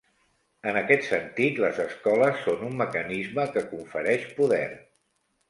En 0.69 0.77
aquest 0.79 1.03
sentit, 1.09 1.59
les 1.65 1.81
escoles 1.83 2.41
són 2.47 2.65
un 2.69 2.75
mecanisme 2.81 3.47
que 3.59 3.65
confereix 3.75 4.27
poder. 4.41 4.65